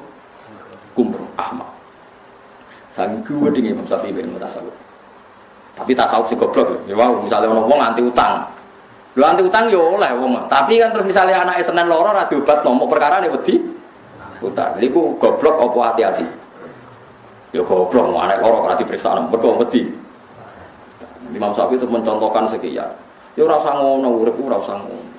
Kumpro 0.98 1.22
Ahmad. 1.38 1.70
Saking 2.98 3.22
gue 3.22 3.50
dengan 3.54 3.78
Imam 3.78 3.86
Syafi'i 3.86 4.10
ben 4.10 4.34
tasawuf. 4.42 4.74
Tapi 5.78 5.94
tasawuf 5.94 6.28
sih 6.28 6.36
goblok. 6.36 6.74
Ya 6.90 6.98
wow, 6.98 7.22
misalnya 7.22 7.54
orang 7.54 7.70
wong 7.70 7.80
anti 7.80 8.02
utang. 8.02 8.44
Lu 9.20 9.28
anti 9.28 9.44
utang 9.44 9.68
yo 9.68 10.00
oleh 10.00 10.16
wong. 10.16 10.48
Tapi 10.48 10.80
kan 10.80 10.96
terus 10.96 11.04
misalnya 11.04 11.44
anak 11.44 11.60
Senin 11.60 11.92
loro 11.92 12.16
ra 12.16 12.24
diobat 12.32 12.64
nomor 12.64 12.88
perkara 12.88 13.20
nih 13.20 13.28
wedi 13.28 13.60
utang. 14.40 14.80
Iku 14.80 15.20
goblok 15.20 15.60
apa 15.60 15.92
hati-hati? 15.92 16.24
Ya 17.52 17.60
goblok 17.68 18.16
anak 18.16 18.40
loro 18.40 18.64
ora 18.64 18.80
diperiksa 18.80 19.20
mergo 19.20 19.60
wedi. 19.60 19.92
Imam 21.36 21.52
Syafi'i 21.52 21.76
itu 21.76 21.86
mencontohkan 21.92 22.48
sekian. 22.48 22.88
Ya 23.36 23.44
ora 23.44 23.60
usah 23.60 23.76
ngono, 23.76 24.24
urip 24.24 24.40
ora 24.40 24.56
usah 24.56 24.80
ngono. 24.80 25.12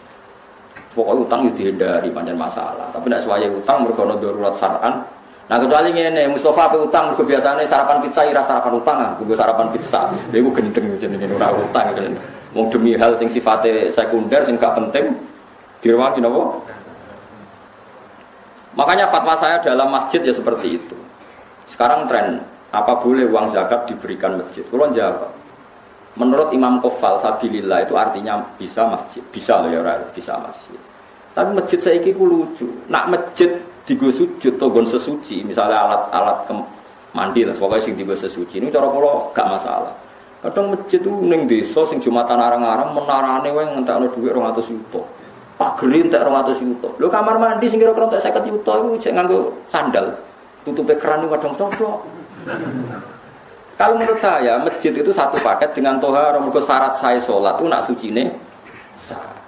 Pokoknya 0.97 1.21
utang 1.23 1.40
itu 1.47 1.54
dihindari 1.61 2.09
panjang 2.09 2.40
masalah. 2.40 2.88
Tapi 2.90 3.07
tidak 3.07 3.21
sesuai 3.23 3.47
utang 3.52 3.85
mereka 3.85 4.16
darurat 4.16 4.57
saran 4.57 4.95
Nah 5.50 5.59
kecuali 5.59 5.90
ini 5.90 6.30
Mustafa 6.30 6.71
apa 6.71 6.78
utang 6.78 7.11
kebiasaannya 7.19 7.66
sarapan 7.66 7.99
pizza 8.07 8.23
ira 8.23 8.38
sarapan 8.47 8.71
utang 8.71 8.97
ah, 9.02 9.11
gue 9.19 9.35
sarapan 9.35 9.66
pizza. 9.75 10.07
Dia 10.30 10.38
gue 10.47 10.54
gendeng 10.54 10.95
jenenge 11.02 11.26
ora 11.35 11.50
utang 11.50 11.90
kan. 11.90 12.14
Mau 12.50 12.66
demi 12.69 12.99
hal 12.99 13.14
sing 13.16 13.30
sifatnya 13.30 13.90
sekunder 13.95 14.42
sing 14.42 14.59
gak 14.59 14.75
penting 14.75 15.14
direwangi 15.80 16.19
napa? 16.19 16.59
Makanya 18.75 19.07
fatwa 19.11 19.35
saya 19.38 19.62
dalam 19.62 19.90
masjid 19.90 20.23
ya 20.23 20.35
seperti 20.35 20.78
itu. 20.78 20.97
Sekarang 21.71 22.11
tren 22.11 22.42
apa 22.71 22.99
boleh 23.02 23.26
uang 23.30 23.50
zakat 23.54 23.87
diberikan 23.87 24.38
masjid? 24.38 24.62
Kalau 24.66 24.90
jawab, 24.90 25.30
menurut 26.19 26.50
Imam 26.54 26.78
Kofal 26.78 27.19
Sabilillah 27.19 27.87
itu 27.87 27.95
artinya 27.99 28.42
bisa 28.59 28.87
masjid, 28.87 29.23
bisa 29.30 29.62
loh 29.62 29.71
ya 29.71 29.83
bisa 30.14 30.38
masjid. 30.38 30.78
Tapi 31.35 31.50
masjid 31.54 31.78
saya 31.78 31.99
itu 32.02 32.23
lucu. 32.23 32.66
Nak 32.90 33.11
masjid 33.11 33.59
digo 33.90 34.07
sujud 34.14 34.54
atau 34.54 34.71
gon 34.71 34.87
sesuci 34.87 35.42
misalnya 35.42 35.83
alat-alat 35.83 36.47
mandi 37.11 37.42
lah 37.42 37.59
pokoknya 37.59 37.83
sing 37.83 37.95
digo 37.99 38.14
sesuci 38.14 38.62
ini 38.62 38.71
cara 38.71 38.87
kalau 38.87 39.35
gak 39.35 39.50
masalah 39.50 39.90
kadang 40.41 40.73
masjid 40.73 40.99
tuh 41.01 41.13
neng 41.21 41.45
desa 41.45 41.85
sing 41.89 42.01
jumatan 42.01 42.41
arang-arang 42.41 42.97
menarane 42.97 43.49
wae 43.53 43.67
ngentekno 43.77 44.09
dhuwit 44.17 44.33
200 44.33 44.73
juta 44.73 45.03
pageri 45.61 46.09
entek 46.09 46.25
200 46.25 46.57
juta 46.57 46.89
lho 46.97 47.09
kamar 47.13 47.37
mandi 47.37 47.69
sing 47.69 47.77
kira-kira 47.77 48.09
entek 48.09 48.41
50 48.41 48.49
juta 48.49 48.73
iku 48.81 48.89
cek 48.97 49.13
nganggo 49.13 49.39
sandal. 49.69 50.07
Tutupe 50.61 50.93
keran 51.01 51.25
kadang 51.25 51.57
coplok 51.57 52.05
kalau 53.81 53.97
menurut 53.97 54.21
saya 54.21 54.61
masjid 54.61 54.93
itu 54.93 55.09
satu 55.09 55.41
paket 55.41 55.73
dengan 55.73 55.97
toha 55.97 56.37
mergo 56.37 56.61
syarat 56.61 57.01
saya 57.01 57.17
sholat 57.17 57.57
itu 57.57 57.65
nak 57.65 57.85
suci 57.85 58.09
nih 58.13 58.29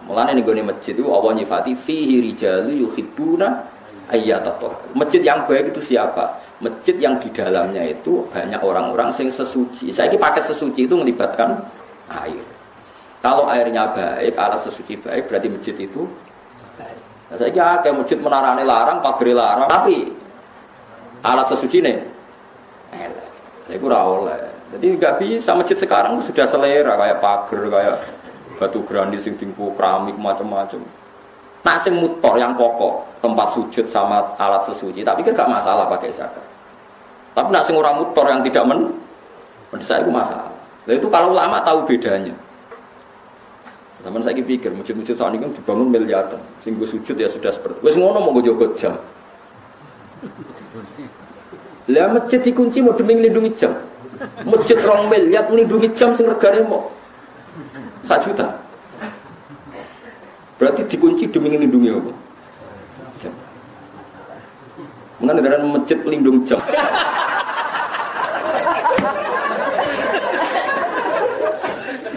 Mulane 0.08 0.34
nih 0.34 0.42
gue 0.42 0.64
masjid 0.64 0.96
itu 0.96 1.04
Allah 1.12 1.36
nyifati 1.36 1.76
fihi 1.76 2.32
rijalu 2.32 2.80
yuhibbuna 2.80 3.60
ayat 4.08 4.40
atau 4.40 4.72
masjid 4.96 5.20
yang 5.20 5.44
baik 5.44 5.76
itu 5.76 5.94
siapa 5.94 6.32
masjid 6.62 6.96
yang 6.96 7.18
di 7.18 7.28
dalamnya 7.34 7.82
itu 7.82 8.22
banyak 8.30 8.62
orang-orang 8.62 9.10
sing 9.10 9.26
sesuci. 9.26 9.90
Saya 9.90 10.08
ini 10.08 10.16
paket 10.16 10.46
sesuci 10.46 10.86
itu 10.86 10.94
melibatkan 10.94 11.58
air. 12.08 12.46
Kalau 13.18 13.50
airnya 13.50 13.90
baik 13.90 14.34
alat 14.38 14.62
sesuci 14.62 14.98
baik 14.98 15.26
berarti 15.26 15.50
masjid 15.50 15.74
itu 15.74 16.06
baik. 16.78 16.98
Nah, 17.30 17.36
saya 17.38 17.50
kira 17.50 17.82
kayak 17.82 17.96
masjid 17.98 18.18
menarani 18.22 18.62
larang 18.62 18.98
pagri 19.02 19.34
larang 19.34 19.66
tapi 19.66 20.06
alat 21.26 21.46
sesuci 21.50 21.82
nih 21.82 21.98
saya 23.66 23.78
kurang 23.78 24.26
oleh. 24.26 24.38
Jadi 24.72 24.86
nggak 24.96 25.14
bisa 25.20 25.52
masjid 25.52 25.76
sekarang 25.76 26.22
sudah 26.24 26.46
selera 26.48 26.96
kayak 26.96 27.18
pagar 27.20 27.62
kayak 27.68 27.96
batu 28.56 28.80
grandi 28.86 29.18
sing 29.20 29.34
tingku 29.36 29.74
keramik 29.74 30.14
macam-macam 30.14 30.80
Nak 31.62 31.78
sing 31.86 31.94
mutor 31.94 32.34
yang 32.42 32.58
pokok 32.58 33.22
tempat 33.22 33.54
sujud 33.54 33.86
sama 33.86 34.34
alat 34.34 34.66
sesuci, 34.66 35.06
tapi 35.06 35.22
kan 35.22 35.30
gak 35.30 35.46
masalah 35.46 35.86
pakai 35.86 36.10
zakat. 36.10 36.42
Tapi 37.32 37.48
nak 37.48 37.64
sing 37.64 37.76
orang 37.76 38.04
mutor 38.04 38.28
yang 38.28 38.44
tidak 38.44 38.64
men, 38.68 38.92
mendesak 39.72 40.04
itu 40.04 40.12
masalah. 40.12 40.52
Nah 40.84 40.92
itu 40.92 41.08
kalau 41.08 41.32
ulama 41.32 41.64
tahu 41.64 41.88
bedanya. 41.88 42.34
Teman 44.02 44.18
saya 44.18 44.34
pikir 44.42 44.74
masjid-masjid 44.74 45.14
saat 45.14 45.30
ini 45.30 45.46
kan 45.46 45.50
dibangun 45.54 45.86
miliaran, 45.86 46.42
sing 46.58 46.74
sujud 46.74 47.14
ya 47.14 47.30
sudah 47.30 47.54
seperti. 47.54 47.78
Wes 47.86 47.94
ngono 47.94 48.18
mau 48.18 48.34
gue 48.34 48.50
jogot 48.50 48.74
jam. 48.74 48.98
Lah 51.86 52.10
masjid 52.10 52.42
dikunci 52.42 52.82
mau 52.82 52.90
demi 52.98 53.14
lindungi 53.22 53.54
jam. 53.54 53.70
Masjid 54.42 54.78
rong 54.82 55.06
miliar 55.06 55.46
melindungi 55.50 55.90
jam 55.94 56.14
sing 56.18 56.26
regane 56.26 56.66
mau 56.66 56.90
satu 58.06 58.30
juta. 58.30 58.46
Berarti 60.58 60.82
dikunci 60.86 61.26
demi 61.30 61.54
melindungi 61.54 61.90
apa? 61.90 62.12
Jam. 63.22 63.34
Mengenai 65.22 65.42
dalam 65.46 65.74
masjid 65.74 65.98
pelindung 66.02 66.42
jam. 66.46 66.58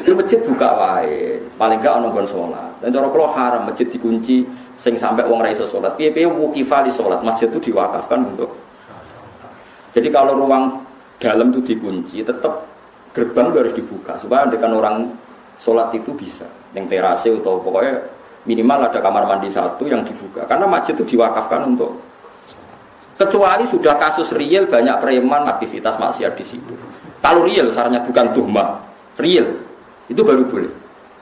Itu 0.06 0.14
masjid 0.14 0.38
buka 0.46 0.70
wae, 0.78 1.42
paling 1.58 1.82
gak 1.82 1.98
ono 1.98 2.14
kon 2.14 2.30
salat. 2.30 2.70
Dan 2.78 2.94
cara 2.94 3.10
kalau 3.10 3.30
haram 3.34 3.66
masjid 3.66 3.90
dikunci 3.90 4.46
sing 4.78 4.94
sampai 4.94 5.26
wong 5.26 5.42
ra 5.42 5.50
iso 5.50 5.66
salat. 5.66 5.98
Piye-piye 5.98 6.30
wukifa 6.30 6.86
di 6.86 6.94
salat, 6.94 7.26
masjid 7.26 7.50
itu 7.50 7.74
diwakafkan 7.74 8.22
untuk 8.22 8.54
Jadi 9.98 10.12
kalau 10.14 10.38
ruang 10.38 10.86
dalam 11.18 11.50
itu 11.50 11.74
dikunci, 11.74 12.22
tetap 12.22 12.70
gerbang 13.18 13.50
itu 13.50 13.58
harus 13.58 13.74
dibuka 13.74 14.14
supaya 14.22 14.46
dengan 14.46 14.78
orang 14.78 14.96
sholat 15.58 15.90
itu 15.96 16.14
bisa. 16.14 16.46
Yang 16.76 16.86
terase 16.94 17.32
atau 17.32 17.64
pokoknya 17.64 17.96
minimal 18.46 18.88
ada 18.88 19.02
kamar 19.02 19.26
mandi 19.26 19.50
satu 19.50 19.90
yang 19.90 20.06
dibuka 20.06 20.46
karena 20.46 20.70
masjid 20.70 20.94
itu 20.94 21.18
diwakafkan 21.18 21.66
untuk 21.66 21.98
kecuali 23.18 23.66
sudah 23.74 23.98
kasus 23.98 24.30
real 24.38 24.70
banyak 24.70 25.02
preman 25.02 25.50
aktivitas 25.50 25.98
maksiat 25.98 26.38
di 26.38 26.46
situ 26.46 26.74
kalau 27.26 27.42
real 27.44 27.74
sarannya 27.74 28.06
bukan 28.06 28.26
tuhma 28.38 28.86
real 29.18 29.50
itu 30.10 30.22
baru 30.22 30.46
boleh. 30.46 30.72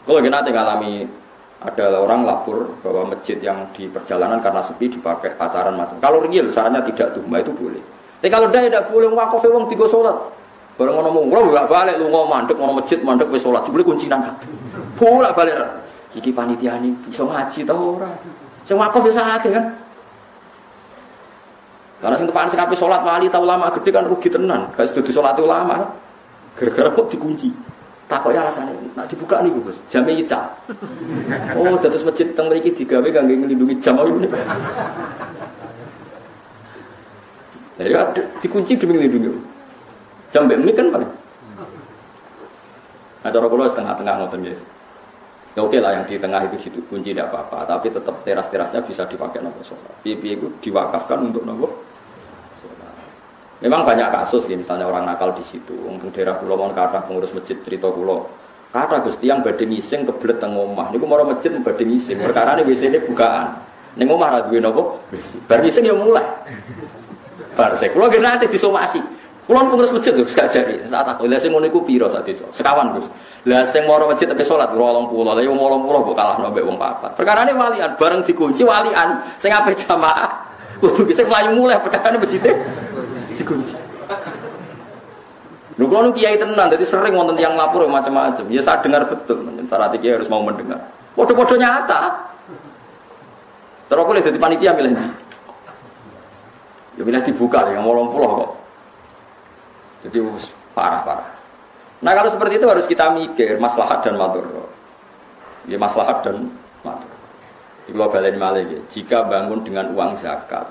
Kalau 0.04 0.20
kita 0.20 0.32
nanti 0.44 0.52
ada 1.63 1.86
orang 1.96 2.28
lapor 2.28 2.75
bahwa 2.84 3.16
masjid 3.16 3.40
yang 3.40 3.63
di 3.72 3.88
perjalanan 3.88 4.44
karena 4.44 4.60
sepi 4.60 4.92
dipakai 4.92 5.40
pacaran 5.40 5.80
macam. 5.80 5.96
Kalau 6.04 6.20
real 6.20 6.52
sarannya 6.52 6.84
tidak 6.92 7.16
tuhma 7.16 7.40
itu 7.40 7.56
boleh. 7.56 7.80
Tapi 8.20 8.28
kalau 8.28 8.52
dah 8.52 8.62
tidak 8.68 8.92
boleh 8.92 9.08
wakaf 9.16 9.44
wong 9.48 9.72
tiga 9.72 9.88
sholat? 9.88 10.16
Bareng 10.75 11.00
ngomong 11.00 11.32
ngomong 11.32 11.56
gak 11.56 11.70
balik 11.72 11.96
lu 12.02 12.12
ngomong 12.12 12.28
mandek 12.28 12.56
ngomong 12.60 12.84
masjid 12.84 13.00
mandek 13.00 13.32
wis 13.32 13.40
sholat. 13.40 13.63
Boleh 13.63 13.88
kunci 13.88 14.12
nangkat 14.12 14.36
bolak 15.00 15.32
balik. 15.32 15.56
Iki 16.20 16.36
panitia 16.36 16.75
ini 16.84 16.92
bisa 17.08 17.24
ngaji 17.24 17.63
tau 17.63 17.96
ora? 17.96 18.12
Sing 18.68 18.75
wakaf 18.75 19.00
bisa 19.08 19.24
akeh 19.24 19.56
kan? 19.56 19.66
Karena 22.04 22.16
sing 22.20 22.28
tepan 22.28 22.52
sing 22.52 22.60
sholat 22.60 23.02
wali 23.08 23.32
tau 23.32 23.48
lama 23.48 23.72
gede 23.80 23.90
kan 23.96 24.04
rugi 24.04 24.28
tenan. 24.28 24.68
Gak 24.75 24.92
sedudu 24.92 25.16
sholat 25.16 25.40
ulama 25.40 25.96
gara-gara 26.60 26.92
kok 26.92 27.08
dikunci 27.08 27.50
Takok 28.13 28.29
ya 28.29 28.46
alasannya, 28.46 28.93
nak 28.93 29.10
dibuka 29.10 29.41
nih 29.41 29.50
Gus, 29.58 29.74
jamnya 29.89 30.13
ica. 30.13 30.53
Oh, 31.58 31.74
terus 31.82 32.05
masjid 32.05 32.29
teng 32.38 32.46
mriki 32.46 32.70
digawe 32.70 33.10
kangge 33.10 33.34
nglindungi 33.34 33.82
jam 33.82 33.98
ini. 34.05 34.29
Nah, 37.74 37.86
ya 37.89 38.05
dikunci 38.38 38.77
demi 38.77 39.01
nglindungi. 39.01 39.34
Jam 40.29 40.46
mbek 40.46 40.77
kan 40.77 40.93
paling. 40.93 41.10
Nah, 43.25 43.29
cara 43.34 43.48
kula 43.50 43.65
setengah-tengah 43.74 44.13
ngoten 44.22 44.46
ya. 44.46 44.53
Ya 45.53 45.62
oke 45.62 45.77
lah 45.77 45.93
yang 45.98 46.05
di 46.10 46.17
tengah 46.17 46.50
itu 46.50 46.70
situ 46.70 46.82
kunci 46.89 47.13
tidak 47.13 47.29
apa-apa, 47.29 47.65
tapi 47.77 47.93
tetap 47.93 48.25
teras-terasnya 48.25 48.82
bisa 48.89 49.05
dipakai 49.05 49.41
nopo 49.41 49.62
sholat. 49.62 49.93
Pipi 50.01 50.38
itu 50.38 50.50
diwakafkan 50.62 51.29
untuk 51.29 51.46
nopo 51.46 51.83
Memang 53.63 53.88
banyak 53.88 54.12
kasus 54.12 54.43
ya, 54.51 54.60
misalnya 54.60 54.84
orang 54.84 55.08
nakal 55.08 55.32
di 55.32 55.43
situ. 55.48 55.72
Untuk 55.88 56.12
daerah 56.12 56.36
pulau 56.36 56.60
mau 56.60 56.67
kata 56.75 57.08
pengurus 57.08 57.32
masjid 57.32 57.55
cerita 57.63 57.88
pulau. 57.88 58.27
Kata 58.75 59.00
Gus 59.08 59.15
tiang 59.24 59.39
badhe 59.39 59.63
ngising 59.63 60.03
kebelet 60.03 60.43
teng 60.43 60.51
omah. 60.51 60.91
Niku 60.91 61.08
mau 61.08 61.22
masjid 61.24 61.55
badhe 61.63 61.88
ngising. 61.88 62.20
Perkara 62.20 62.60
ini 62.60 62.75
ini 62.75 63.00
bukaan. 63.00 63.55
Ning 63.96 64.10
omah 64.10 64.27
ra 64.34 64.39
duwe 64.50 64.60
napa? 64.60 64.98
Bar 65.48 65.63
ngising 65.63 65.86
ya 65.88 65.96
mulai. 65.96 66.25
Bar 67.53 67.77
sik 67.79 67.93
kula 67.93 68.10
nanti 68.20 68.50
disomasi. 68.50 69.00
Kula 69.46 69.63
pengurus 69.70 69.93
masjid 69.93 70.12
Gus 70.12 70.34
gak 70.34 70.50
jari. 70.51 70.82
Saat 70.89 71.15
aku 71.15 71.29
lha 71.29 71.38
sing 71.39 71.53
ngono 71.53 71.70
iku 71.70 71.86
pira 71.86 72.10
sak 72.10 72.25
desa? 72.25 72.43
Sekawan 72.51 72.98
Gus. 72.98 73.08
Lah 73.46 73.63
sing 73.70 73.86
moro 73.86 74.10
masjid 74.10 74.25
tapi 74.25 74.41
salat 74.41 74.74
80. 74.74 74.82
Lah 75.24 75.39
yo 75.39 75.53
80 75.53 76.10
kok 76.10 76.15
kalah 76.17 76.36
mbek 76.41 76.65
wong 76.65 76.75
papat. 76.82 77.13
Perkara 77.13 77.46
ini 77.46 77.53
walian 77.53 77.93
bareng 77.96 78.25
dikunci 78.25 78.65
walian 78.65 79.22
sing 79.38 79.53
ape 79.53 79.77
jamaah. 79.77 80.51
Kudu 80.82 81.08
bisa 81.08 81.24
mlayu 81.24 81.55
mulai 81.55 81.77
perkara 81.77 82.10
ini 82.12 82.20
masjid 82.20 82.41
dikunci. 83.38 83.75
Lu 85.82 85.90
kalau 85.90 86.13
kiai 86.13 86.38
tenan, 86.38 86.70
jadi 86.70 86.86
sering 86.86 87.18
wonten 87.18 87.34
yang 87.42 87.58
lapor 87.58 87.90
macam-macam. 87.90 88.46
Ya 88.50 88.62
saya 88.62 88.78
dengar 88.86 89.10
betul, 89.10 89.42
syarat 89.66 89.98
kiai 89.98 90.22
harus 90.22 90.30
mau 90.30 90.46
mendengar. 90.46 90.78
Podo-podo 91.18 91.58
nyata. 91.58 92.30
Terus 93.90 94.02
aku 94.02 94.12
lihat 94.13 94.30
di 94.30 94.42
panitia 94.42 94.74
milih. 94.74 94.94
Ya 96.98 97.02
milih 97.02 97.22
dibuka 97.25 97.66
ya, 97.70 97.82
ngomong 97.82 98.13
pulau 98.13 98.30
kok. 98.38 98.52
Jadi 100.06 100.18
parah-parah. 100.78 101.30
Nah 102.04 102.12
kalau 102.12 102.30
seperti 102.30 102.60
itu 102.60 102.68
harus 102.68 102.86
kita 102.86 103.16
mikir 103.16 103.58
maslahat 103.58 104.04
dan 104.04 104.20
matur. 104.20 104.46
Ya 105.66 105.80
maslahat 105.80 106.22
dan 106.28 106.52
matur. 106.84 107.13
Di 107.88 107.92
global 107.92 108.24
ini 108.28 108.80
jika 108.92 109.24
bangun 109.28 109.63
dengan 109.63 109.92
uang 109.96 110.20
zakat, 110.20 110.68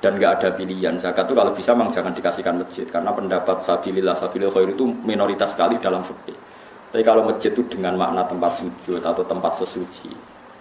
dan 0.00 0.16
nggak 0.16 0.32
ada 0.40 0.48
pilihan 0.56 0.96
zakat 0.96 1.28
itu 1.28 1.36
kalau 1.36 1.52
bisa 1.52 1.76
memang 1.76 1.92
jangan 1.92 2.12
dikasihkan 2.16 2.56
masjid 2.64 2.88
karena 2.88 3.12
pendapat 3.12 3.60
sabilillah 3.68 4.16
sabilillah 4.16 4.52
khair 4.52 4.72
itu 4.72 4.84
minoritas 5.04 5.52
sekali 5.52 5.76
dalam 5.76 6.00
fikih. 6.00 6.36
Tapi 6.90 7.02
kalau 7.06 7.22
masjid 7.28 7.52
itu 7.52 7.62
dengan 7.70 7.94
makna 7.94 8.26
tempat 8.26 8.58
sujud 8.58 8.98
atau 9.04 9.22
tempat 9.22 9.60
sesuci 9.60 10.10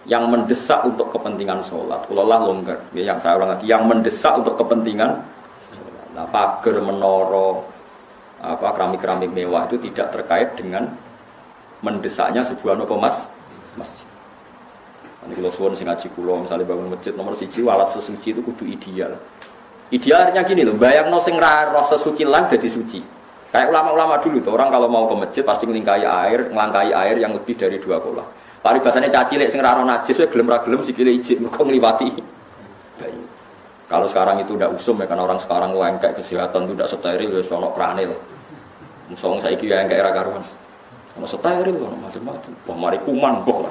yang 0.05 0.29
mendesak 0.29 0.83
untuk 0.85 1.09
kepentingan 1.09 1.63
sholat, 1.65 2.05
lah 2.11 2.39
longgar, 2.39 2.77
ya, 2.93 3.13
yang 3.13 3.19
saya 3.19 3.35
ulang 3.41 3.57
lagi, 3.57 3.65
yang 3.67 3.83
mendesak 3.85 4.37
untuk 4.37 4.55
kepentingan 4.57 5.21
nah, 6.13 6.27
pagar, 6.29 6.77
menoro, 6.81 7.67
apa 8.39 8.71
keramik-keramik 8.71 9.31
mewah 9.35 9.67
itu 9.67 9.77
tidak 9.91 10.15
terkait 10.15 10.55
dengan 10.55 10.87
mendesaknya 11.83 12.43
sebuah 12.43 12.79
nopo 12.79 12.95
mas. 12.99 13.15
Ini 15.29 15.37
kalau 15.37 15.53
suwon 15.53 15.77
sing 15.77 15.85
ngaji 15.85 16.09
kulo 16.17 16.41
misalnya 16.41 16.65
bangun 16.65 16.89
masjid 16.89 17.13
nomor 17.13 17.37
siji 17.37 17.61
walat 17.61 17.93
sesuci 17.93 18.33
itu 18.33 18.41
kudu 18.41 18.65
ideal. 18.65 19.13
Idealnya 19.93 20.41
gini 20.41 20.65
loh, 20.65 20.73
bayang 20.73 21.13
no 21.13 21.21
sing 21.21 21.37
roh 21.37 21.85
sesuci 21.85 22.25
lah 22.25 22.49
jadi 22.49 22.65
suci. 22.65 22.97
Kayak 23.53 23.69
ulama-ulama 23.69 24.17
dulu 24.21 24.41
tuh 24.41 24.57
orang 24.57 24.73
kalau 24.73 24.89
mau 24.89 25.05
ke 25.05 25.15
masjid 25.21 25.41
pasti 25.45 25.69
ngelingkai 25.69 26.01
air, 26.05 26.49
ngelangkai 26.49 26.89
air 26.93 27.17
yang 27.21 27.37
lebih 27.37 27.53
dari 27.53 27.77
dua 27.77 28.01
kolah. 28.01 28.25
Paribasane 28.65 29.13
caci 29.13 29.37
lek 29.37 29.53
sing 29.53 29.61
raro 29.61 29.85
najis 29.85 30.17
wae 30.17 30.29
gelem 30.33 30.49
gelem 30.49 30.81
sikile 30.81 31.13
ijik 31.13 31.37
mergo 31.45 31.61
ngliwati. 31.61 32.09
Kalau 33.89 34.05
sekarang 34.05 34.41
itu 34.41 34.53
udah 34.53 34.69
usum 34.69 35.01
ya 35.01 35.09
kan 35.09 35.17
orang 35.17 35.41
sekarang 35.41 35.73
kayak 35.97 36.21
kesehatan 36.21 36.69
itu 36.69 36.73
udah 36.77 36.87
steril 36.89 37.29
ya 37.37 37.41
sono 37.45 37.69
krane 37.73 38.05
loh. 38.05 38.21
Musuh 39.09 39.37
saiki 39.41 39.65
ya 39.65 39.85
kayak 39.85 40.09
ra 40.09 40.11
karuan. 40.13 40.45
Ono 41.17 41.25
steril 41.25 41.73
macam-macam. 41.77 42.51
Wah 42.69 42.77
mari 42.77 42.97
kuman 43.01 43.41
boh 43.41 43.65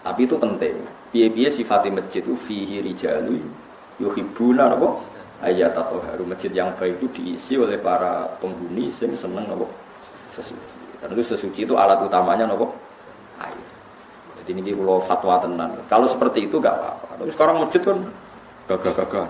tapi 0.00 0.24
itu 0.24 0.36
penting. 0.40 0.76
Biaya-biaya 1.10 1.50
sifatnya 1.50 2.00
masjid 2.00 2.22
itu 2.22 2.34
fihi 2.46 2.80
rijalu 2.80 3.42
yuhibuna 4.00 4.72
apa? 4.72 4.88
Ayat 5.40 5.72
atau 5.72 6.00
haru 6.04 6.28
masjid 6.28 6.52
yang 6.52 6.68
baik 6.76 7.00
itu 7.00 7.06
diisi 7.16 7.56
oleh 7.56 7.80
para 7.80 8.28
penghuni 8.40 8.92
yang 8.92 9.12
seneng 9.16 9.48
apa? 9.48 9.66
Sesuci. 10.32 10.78
Dan 11.00 11.16
itu 11.16 11.24
sesuci 11.24 11.60
itu 11.64 11.74
alat 11.76 12.00
utamanya 12.04 12.44
apa? 12.48 12.68
Air. 13.48 13.66
Jadi 14.40 14.50
ini 14.56 14.72
kalau 14.76 15.00
fatwa 15.04 15.40
tenan. 15.40 15.72
Kalau 15.88 16.06
seperti 16.08 16.48
itu 16.48 16.60
gak 16.60 16.76
apa-apa. 16.76 17.24
Tapi 17.24 17.30
sekarang 17.32 17.56
masjid 17.64 17.80
kan 17.80 17.98
gagah-gagah. 18.68 19.28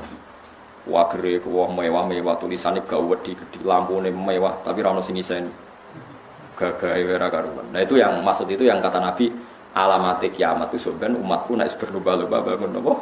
Wah 0.90 1.06
gere, 1.12 1.38
wah 1.46 1.70
mewah-mewah 1.70 2.40
tulisannya 2.40 2.82
gawat 2.88 3.20
di 3.22 3.36
lampu 3.62 4.00
mewah, 4.00 4.64
tapi 4.64 4.80
rano 4.80 5.04
sini 5.04 5.20
saya 5.20 5.44
gagah 6.56 6.96
era 6.96 7.28
karuan. 7.28 7.68
Nah 7.70 7.80
itu 7.84 8.00
yang 8.00 8.24
maksud 8.24 8.48
itu 8.48 8.64
yang 8.64 8.80
kata 8.80 8.98
Nabi 8.98 9.30
alamat 9.74 10.24
kiamat 10.34 10.74
itu 10.74 10.90
sebenarnya 10.90 11.18
umatku 11.20 11.54
naik 11.54 11.78
berlomba-lomba 11.78 12.42
bangun 12.42 12.80
apa? 12.82 12.94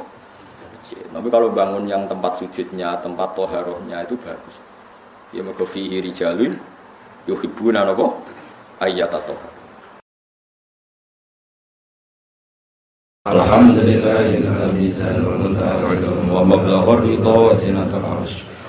Tapi 0.88 1.28
kalau 1.28 1.48
bangun 1.52 1.84
yang 1.88 2.08
tempat 2.08 2.38
sujudnya, 2.40 2.96
tempat 3.00 3.34
toharohnya 3.36 4.04
itu 4.04 4.16
bagus. 4.20 4.56
Ya 5.32 5.44
mergo 5.44 5.68
fihi 5.68 6.00
rijalun 6.00 6.56
yuhibbuna 7.28 7.84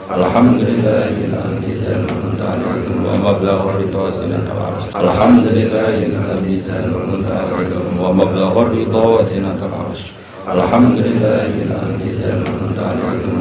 atau 0.09 0.25
Alhamdulillahilladzi 0.25 1.85
wa 3.05 3.13
mablagha 3.21 3.77
ridha 3.77 3.99
wa 3.99 4.09
sinatul 4.09 4.57
arsh. 4.57 4.89
Alhamdulillahilladzi 4.97 6.49
wa 7.93 8.09
mablagha 8.09 8.65
ridha 8.73 8.97
wa. 9.69 10.09
Alhamdulillahilladzi 10.49 12.09
wa 12.25 12.57
mablagha 12.57 13.13
ridha 13.13 13.37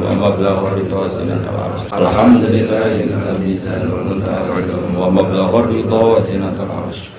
wa 4.93 5.09
mablagha 5.09 5.65
ridha 5.73 5.97
wa 5.97 6.21
arsh. 6.69 7.09
Alhamdulillahilladzi 7.09 7.18